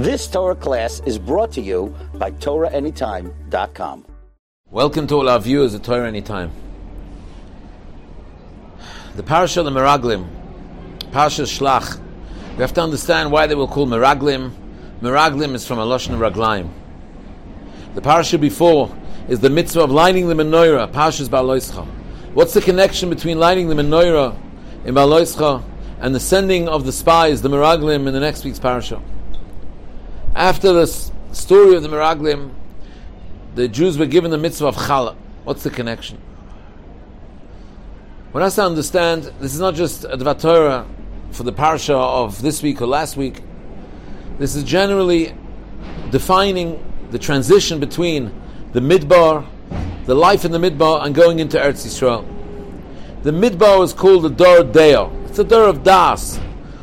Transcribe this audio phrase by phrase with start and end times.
[0.00, 4.06] This Torah class is brought to you by TorahAnytime.com.
[4.70, 6.50] Welcome to all our viewers at Torah Anytime.
[9.16, 10.26] The parasha of the Meraglim,
[11.12, 12.00] Parasha Shlach.
[12.52, 14.52] We have to understand why they were called Meraglim.
[15.02, 16.70] Meraglim is from a Lashon Raglaim.
[17.94, 18.96] The parasha before
[19.28, 21.86] is the mitzvah of lighting the menorah, Parashas Baloischa.
[22.32, 24.34] What's the connection between lighting the menorah
[24.86, 25.62] in Baloischa
[26.00, 29.02] and the sending of the spies, the Meraglim, in the next week's parasha?
[30.34, 32.52] After the story of the Miraglim,
[33.56, 35.16] the Jews were given the mitzvah of Chala.
[35.42, 36.18] What's the connection?
[38.30, 40.86] One has to understand this is not just a Dvatorah
[41.32, 43.42] for the parsha of this week or last week.
[44.38, 45.34] This is generally
[46.12, 48.32] defining the transition between
[48.72, 49.44] the Midbar,
[50.06, 52.24] the life in the Midbar, and going into Eretz Yisrael.
[53.24, 55.10] The Midbar is called the Dor Deo.
[55.26, 56.38] It's the Dor of Das,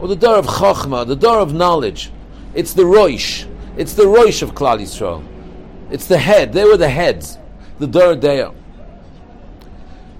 [0.00, 2.10] or the Dor of Chochmah, the Dor of knowledge.
[2.54, 3.46] It's the Roish.
[3.76, 5.24] It's the Roish of Klal Yisrael.
[5.90, 6.52] It's the head.
[6.52, 7.38] They were the heads.
[7.78, 8.54] The Dor Deo.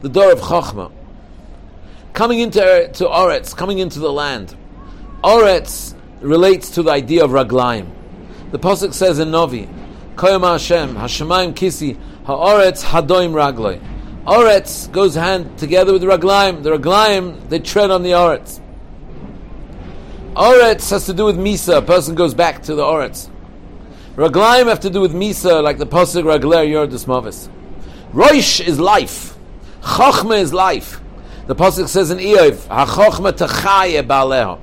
[0.03, 0.93] The Dor of Chochmah.
[2.13, 4.55] Coming into uh, to Oretz, coming into the land.
[5.23, 7.91] Oretz relates to the idea of Raglaim.
[8.51, 9.69] The Pasuk says in Novi,
[10.17, 13.81] Koyam Hashem, Hashemayim Kisi, Ha'oretz Hadoim Ragloi.
[14.25, 16.63] Oretz goes hand together with Raglaim.
[16.63, 18.61] The Raglaim, they tread on the Oretz.
[20.39, 21.79] Oretz has to do with Misa.
[21.79, 23.29] A person goes back to the Oretz.
[24.15, 27.49] Raglaim have to do with Misa, like the Pasuk Ragler Yordus Mavis.
[28.13, 29.37] Roish is life.
[29.83, 31.01] Chochma is life.
[31.49, 34.61] The Pasuk says in Eov, HaChochma Techaye Ba'aleha.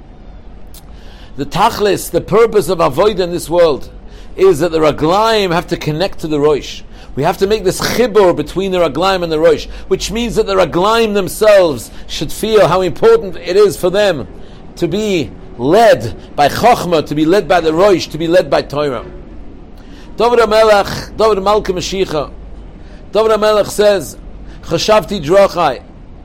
[1.36, 3.92] The Tachlis, the purpose of avoid in this world,
[4.38, 6.84] is that the Raglaim have to connect to the Roish.
[7.18, 10.46] We have to make this chibur between the Raglaim and the Roish, which means that
[10.46, 14.26] the Raglaim themselves should feel how important it is for them
[14.78, 18.62] to be led by Chochma, to be led by the Roish, to be led by
[18.62, 19.04] Torah.
[20.18, 22.34] David HaMelech, David Malka Mashiach,
[23.12, 24.18] David HaMelech says,
[24.62, 25.84] Chashavti drochai,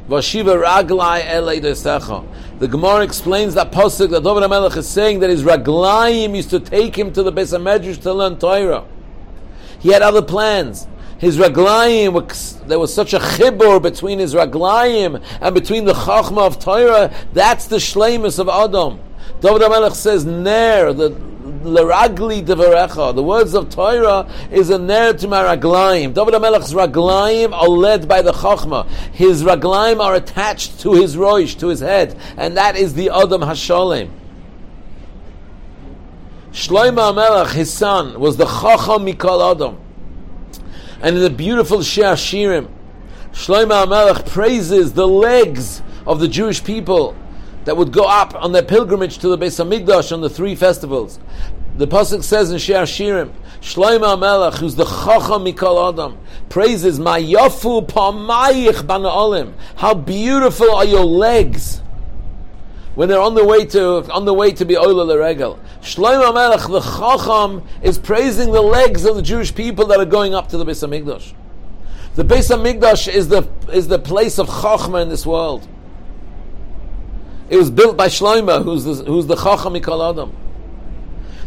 [0.08, 2.26] vashiva raglai elei desecha.
[2.58, 6.60] The Gemara explains that pasuk that David HaMelech is saying that his raglaim used to
[6.60, 8.84] take him to the Beis HaMedrash to learn Torah.
[9.80, 10.86] He had other plans.
[11.18, 16.58] His raglayim, there was such a chibur between his raglayim and between the chachma of
[16.58, 17.12] Torah.
[17.32, 19.00] That's the shlemus of Adam.
[19.40, 21.10] David HaMelech says, Ner, the
[21.62, 23.14] Leragli devarecha.
[23.14, 26.14] The words of Torah is a ner to my raglayim.
[26.14, 28.86] David HaMelech's raglayim are led by the chachma.
[29.12, 33.42] His raglayim are attached to his roish, to his head, and that is the Adam
[33.42, 34.10] Hashalem.
[36.52, 39.78] Shloima HaMelech, his son, was the chacham mikol Adam.
[41.02, 42.68] And in the beautiful Shir Shirim,
[43.32, 47.16] Shloima HaMelech praises the legs of the Jewish people
[47.64, 51.18] that would go up on their pilgrimage to the Beis Hamikdash on the three festivals.
[51.76, 57.20] The pasuk says in Shir Shirim, Shloima HaMelech, who's the Chacham Mikol Adam, praises my
[57.20, 59.54] Mayafu Pamayich Bana'olim.
[59.76, 61.80] How beautiful are your legs
[62.94, 65.58] when they're on the way to on the way to be Oila L'Regel.
[65.80, 70.34] Shloima HaMelech, the Chacham, is praising the legs of the Jewish people that are going
[70.34, 71.34] up to the Beis Hamikdash.
[72.16, 75.66] The Beis Hamikdash is the is the place of Chachma in this world.
[77.50, 80.32] It was built by Shloima, who's the, who's the Chacham Mikol Adam.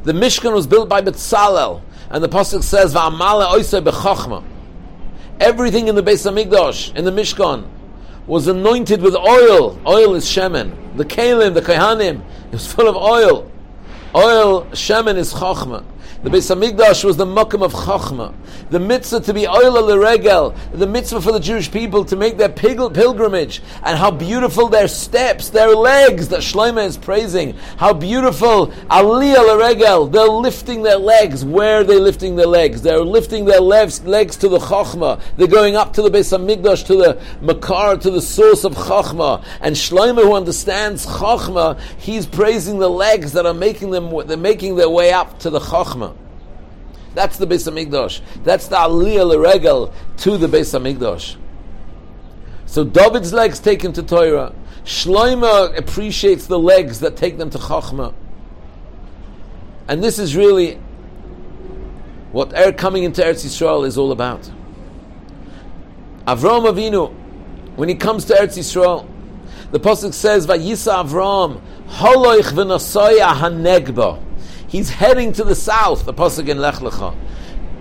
[0.03, 4.43] The Mishkan was built by Betzalel, and the pasuk says, "Va'amale oisei bechachma."
[5.39, 7.65] Everything in the Beis Hamikdash, in the Mishkan,
[8.27, 9.79] was anointed with oil.
[9.87, 10.97] Oil is shemen.
[10.97, 13.49] The kalim, the kohanim, it was full of oil.
[14.13, 15.85] Oil, shemen is chachma.
[16.23, 18.33] The Beis Hamikdash was the makam of Chachma.
[18.69, 22.49] The mitzvah to be oila l'regel, the mitzvah for the Jewish people to make their
[22.49, 27.55] pilgrimage, and how beautiful their steps, their legs that Shlomo is praising.
[27.77, 30.07] How beautiful aliyah l'regel.
[30.07, 31.43] They're lifting their legs.
[31.43, 32.81] Where are they lifting their legs?
[32.81, 35.21] They're lifting their legs, legs to the Chachma.
[35.37, 39.43] They're going up to the Beis Hamikdash, to the Makar, to the source of Chachma.
[39.61, 44.11] And Shlomo, who understands Chachma, he's praising the legs that are making them.
[44.25, 45.92] They're making their way up to the Chachma.
[47.13, 48.21] That's the Beis Hamikdash.
[48.43, 51.35] That's the Aliyah L'Regel to the Beis Hamikdash.
[52.65, 54.53] So David's legs take him to Torah.
[54.83, 58.13] Shloima appreciates the legs that take them to Chachma.
[59.87, 60.75] And this is really
[62.31, 64.49] what er coming into Eretz Yisrael is all about.
[66.25, 67.13] Avram Avinu,
[67.75, 69.07] when he comes to Eretz Yisrael,
[69.71, 74.19] the pasuk says, "Vayisa Avram holoich v'nasoya hanegba."
[74.73, 76.03] He's heading to the south.
[76.03, 77.15] The pasuk in Lech Lecha.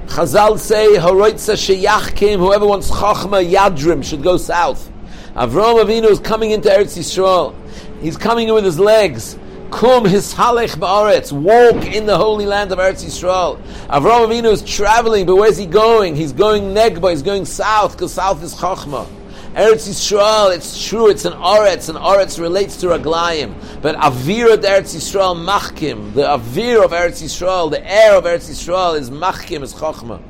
[0.09, 4.91] Chazal say, "Haroitza sheyachkim." Whoever wants chachma yadrim should go south.
[5.35, 7.55] Avram Avinu is coming into Eretz Yisrael.
[8.03, 9.39] He's coming in with his legs.
[9.71, 11.33] Kum hishalech ba'aretz.
[11.33, 13.59] Walk in the holy land of Eretz Yisrael.
[13.89, 16.15] Avram Avinu is traveling, but where's he going?
[16.15, 17.09] He's going Negba.
[17.09, 19.07] He's going south, because south is Chachma.
[19.55, 23.55] Eretz Yisrael, it's true, it's an Aretz, and Aretz relates to Raglayim.
[23.83, 28.49] But Avira of Eretz Yisrael, Machkim, the Avir of Eretz Yisrael, the air of Eretz
[28.49, 30.23] Yisrael is Machkim, is Chachma.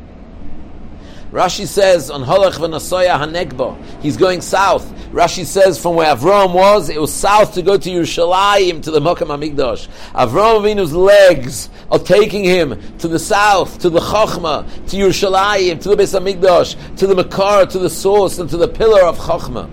[1.33, 4.87] Rashi says on Holach v'Nasoya Hanegba, he's going south.
[5.13, 9.01] Rashi says from where Avram was, it was south to go to Yerushalayim, to the
[9.01, 9.89] Mokum Hamikdash.
[10.13, 15.89] Avram Avinu's legs are taking him to the south, to the Chachma, to Yerushalayim, to
[15.89, 19.71] the Beis Hamikdash, to the Makar, to the source, and to the pillar of Chachma.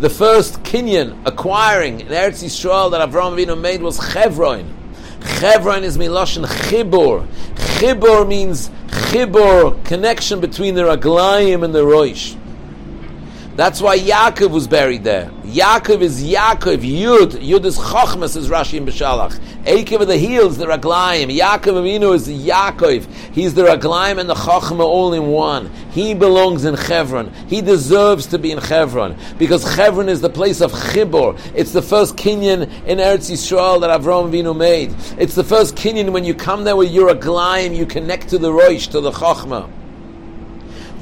[0.00, 4.68] The first Kinyan acquiring in Eretz Yisrael that Avram Avinu made was Chevron.
[5.38, 7.24] Chevron is Miloshin Chibur.
[7.78, 8.68] Chibur means
[9.12, 12.34] Chibur, connection between the Raglayim and the Roish.
[13.56, 15.30] That's why Yaakov was buried there.
[15.52, 17.32] Yaakov is Yaakov, Yud.
[17.32, 19.38] Yud is Chochmas, is Rashi in Beshalach.
[19.64, 21.30] Akev of the heels, the Raglayim.
[21.30, 23.04] Yaakov Avinu is Yaakov.
[23.34, 25.70] He's the Raglayim and the Chochma all in one.
[25.90, 27.30] He belongs in Chevron.
[27.48, 29.14] He deserves to be in Chevron.
[29.38, 31.38] Because Chevron is the place of Chibur.
[31.54, 34.94] It's the first Kinyan in Eretz Yisrael that Avram Avinu made.
[35.18, 38.50] It's the first Kinyan when you come there with your Raglayim, you connect to the
[38.50, 39.70] Roish, to the Chochma.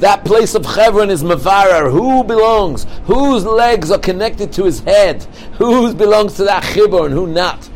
[0.01, 1.93] That place of Chevron is Mavarar.
[1.93, 2.87] Who belongs?
[3.05, 5.23] Whose legs are connected to his head?
[5.59, 7.69] Who belongs to that Chibur and who not?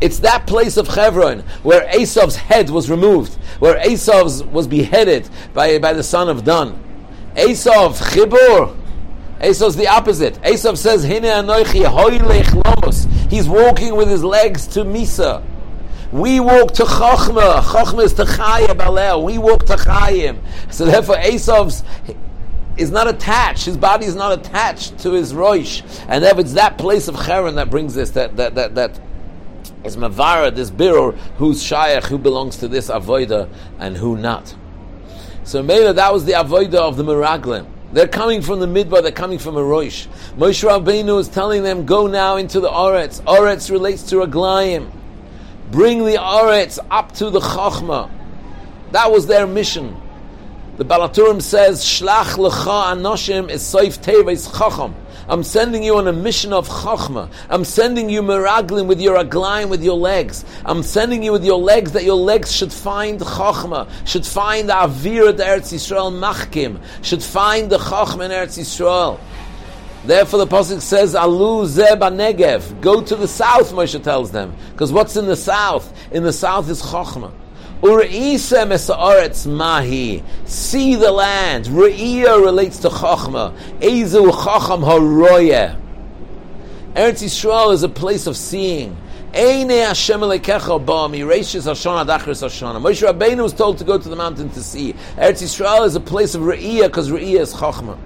[0.00, 5.78] It's that place of Chevron where Esav's head was removed, where Esav was beheaded by,
[5.78, 6.82] by the son of Dan.
[7.36, 8.76] Esav, Chibur.
[9.40, 10.34] Esav's the opposite.
[10.42, 11.86] Esav says, Hine anoichi.
[13.30, 15.44] He's walking with his legs to Misa.
[16.12, 17.62] We walk to Chachma.
[17.62, 19.24] Chachma is to Chaya Balel.
[19.24, 20.38] We walk to Chayim.
[20.70, 21.82] So therefore, Esav's
[22.76, 23.64] is not attached.
[23.64, 25.82] His body is not attached to his Roish.
[26.08, 29.00] And therefore, it's that place of Chevron that brings this, that, that, that, that
[29.84, 33.48] is Mavara, this Birur, who's Shaykh, who belongs to this Avoida,
[33.78, 34.54] and who not.
[35.44, 37.66] So Mela, that was the Avoida of the Miraglim.
[37.92, 40.06] They're coming from the Midbar, they're coming from a Roish.
[40.36, 43.20] Moshe Rabbeinu is telling them, go now into the Oretz.
[43.22, 44.90] Oretz relates to Raglayim.
[45.72, 48.10] Bring the Aretz up to the Chachma.
[48.90, 49.96] That was their mission.
[50.76, 54.94] The Baal HaTurim says, Shlach lecha anoshim is soif teves chacham.
[55.28, 57.30] I'm sending you on a mission of chachma.
[57.48, 60.44] I'm sending you miraglim with your aglaim, with your legs.
[60.66, 64.74] I'm sending you with your legs that your legs should find chachma, should find the
[64.74, 69.18] avir of Eretz Yisrael machkim, should find the chachma in Eretz Yisrael.
[70.04, 73.72] Therefore, the pasuk says, "Alu zeba negev." Go to the south.
[73.72, 75.92] Moshe tells them, because what's in the south?
[76.10, 77.30] In the south is chokhmah.
[77.82, 80.22] Ureisa mesaaretz mahi.
[80.44, 81.66] See the land.
[81.66, 83.52] Re'iyah relates to chokhmah.
[83.80, 85.76] Ezu chacham haroyeh.
[86.94, 88.96] Eretz Yisrael is a place of seeing.
[89.34, 92.80] Eine Hashem elekecha ba'am Yireshis Hashana Dachris Hashana.
[92.80, 94.94] Moshe Rabbeinu was told to go to the mountain to see.
[95.16, 97.96] Eretz Yisrael is a place of Re'iyah because Re'iyah is Chachma.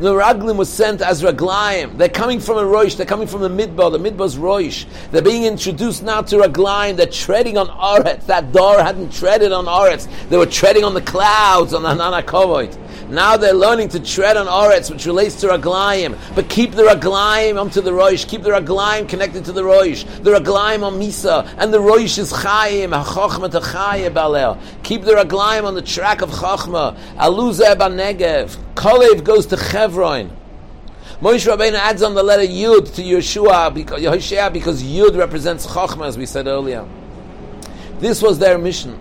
[0.00, 1.98] The Raglim was sent as Raglaim.
[1.98, 4.86] They're coming from a Roish, they're coming from the Midbar, the Midbar's Roish.
[5.10, 8.24] They're being introduced now to Raglaim, they're treading on Aretz.
[8.24, 10.08] That door hadn't treaded on Aretz.
[10.30, 12.78] They were treading on the clouds, on the Hananakovoit.
[13.10, 16.16] Now they're learning to tread on Oretz, which relates to Raglaim.
[16.36, 18.26] But keep the Raglaim onto the Roish.
[18.28, 20.04] Keep the Raglaim connected to the Roish.
[20.22, 21.52] The Raglaim on Misa.
[21.58, 22.90] And the Roish is Chayim.
[23.02, 24.62] HaChochma Techayim Balel.
[24.84, 26.96] Keep the Raglaim on the track of Chochma.
[27.16, 28.56] Aluzeh Negev.
[28.74, 30.30] Kolev goes to Chevron.
[31.20, 34.00] Moshe Rabbeinu adds on the letter Yud to Yeshua because,
[34.52, 36.88] because Yud represents Chochma, as we said earlier.
[37.98, 38.98] This was their mission.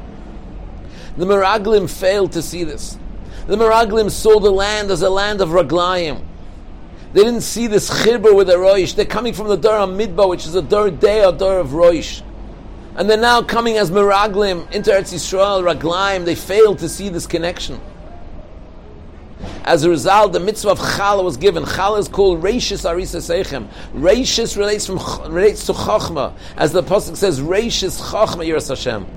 [1.16, 2.98] The Meraglim failed to see this.
[3.50, 6.24] The Meraglim saw the land as a land of Raglayim.
[7.14, 8.94] They didn't see this chibur with a Roish.
[8.94, 11.70] They're coming from the Dor of Midbar, which is a Dor Day or Dor of
[11.70, 12.22] Roish.
[12.96, 16.26] And they're now coming as Meraglim into Eretz Yisrael, Raglayim.
[16.26, 17.82] They failed to see this connection.
[19.64, 21.64] As a result, the mitzvah of challah was given.
[21.64, 23.68] Challah is called Reishis Arisa Seichem.
[23.96, 25.00] Reishis relates, from,
[25.34, 26.36] relates to Chachma.
[26.56, 29.08] As the Apostle says, Reishis Chachma Yiras Hashem.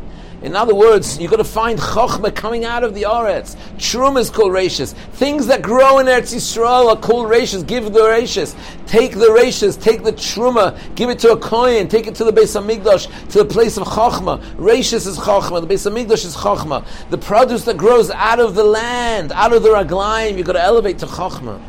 [0.42, 3.56] In other words, you've got to find chokhmah coming out of the Aretz.
[3.78, 4.92] Trum is called rachis.
[5.12, 7.64] Things that grow in Eretz Yisrael are called rachis.
[7.64, 8.56] Give the rachis.
[8.87, 9.80] Take the rachis.
[9.80, 10.76] Take the truma.
[10.96, 11.87] Give it to a kohen.
[11.87, 14.42] Take it to the Beis Hamikdash, to the place of chokhmah.
[14.56, 15.61] Rachis is chokhmah.
[15.61, 16.84] The Beis Hamikdash is chokhmah.
[17.11, 20.62] The produce that grows out of the land, out of the raglayim, you've got to
[20.62, 21.62] elevate to chokhmah.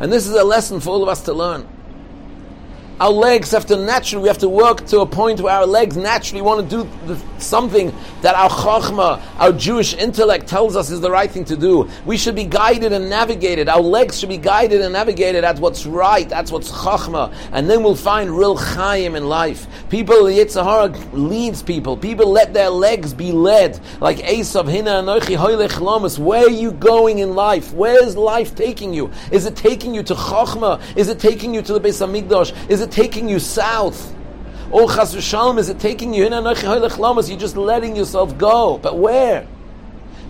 [0.00, 1.68] And this is a lesson for all of us to learn.
[2.98, 5.98] Our legs have to naturally, we have to work to a point where our legs
[5.98, 11.10] naturally want to do something that our chachma, our Jewish intellect tells us is the
[11.10, 11.90] right thing to do.
[12.06, 13.68] We should be guided and navigated.
[13.68, 17.34] Our legs should be guided and navigated at what's right, that's what's chachma.
[17.52, 19.66] And then we'll find real chayim in life.
[19.90, 21.98] People, Yitzhahara leads people.
[21.98, 23.78] People let their legs be led.
[24.00, 26.18] Like Esav, Hina, Anochi, Hoylech, Lamas.
[26.18, 27.74] Where are you going in life?
[27.74, 29.10] Where is life taking you?
[29.30, 30.80] Is it taking you to chachma?
[30.96, 32.70] Is it taking you to the Beis Hamikdash?
[32.70, 34.14] Is it taking you south?
[34.72, 36.32] Oh, Chas v'shalom, is it taking you in?
[36.32, 38.78] You're just letting yourself go.
[38.78, 39.46] But where?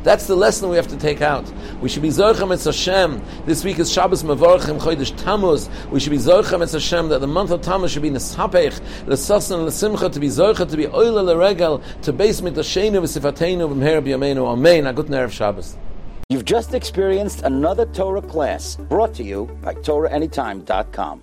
[0.03, 1.51] That's the lesson we have to take out.
[1.81, 3.21] We should be Zorchem et Hashem.
[3.45, 5.69] This week is Shabbos Mavorchem Chodesh Tammuz.
[5.91, 9.67] We should be Zorchem et Hashem that the month of Tammuz should be Nesapech, Lesasan,
[9.67, 14.47] Lesimcha, to be Zorcha, to be Oila Leregel, to base Mitashenu v'sifatenu v'mher b'yameinu.
[14.47, 14.87] Amen.
[14.87, 15.77] A good Erev Shabbos.
[16.29, 21.23] You've just experienced another Torah class brought to you by TorahAnytime.com.